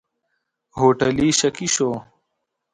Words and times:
هوټلي 0.79 1.29
شکي 1.39 1.67
شو. 1.75 1.89